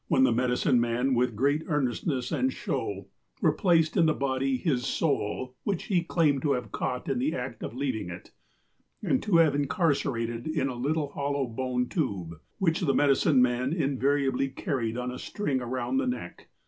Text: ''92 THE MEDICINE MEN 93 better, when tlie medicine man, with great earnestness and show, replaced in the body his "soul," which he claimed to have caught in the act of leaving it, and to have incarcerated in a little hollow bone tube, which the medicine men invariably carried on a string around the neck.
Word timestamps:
''92 0.09 0.23
THE 0.31 0.35
MEDICINE 0.41 0.81
MEN 0.81 0.93
93 1.13 1.13
better, 1.13 1.13
when 1.13 1.13
tlie 1.13 1.13
medicine 1.13 1.13
man, 1.13 1.13
with 1.13 1.35
great 1.35 1.63
earnestness 1.67 2.31
and 2.31 2.53
show, 2.53 3.07
replaced 3.43 3.95
in 3.97 4.05
the 4.07 4.13
body 4.15 4.57
his 4.57 4.87
"soul," 4.87 5.55
which 5.61 5.83
he 5.83 6.03
claimed 6.03 6.41
to 6.41 6.53
have 6.53 6.71
caught 6.71 7.07
in 7.07 7.19
the 7.19 7.35
act 7.35 7.61
of 7.61 7.75
leaving 7.75 8.09
it, 8.09 8.31
and 9.03 9.21
to 9.21 9.37
have 9.37 9.53
incarcerated 9.53 10.47
in 10.47 10.67
a 10.69 10.73
little 10.75 11.09
hollow 11.09 11.45
bone 11.45 11.87
tube, 11.87 12.33
which 12.57 12.79
the 12.79 12.95
medicine 12.95 13.43
men 13.43 13.71
invariably 13.73 14.47
carried 14.49 14.97
on 14.97 15.11
a 15.11 15.19
string 15.19 15.61
around 15.61 15.97
the 15.97 16.07
neck. 16.07 16.49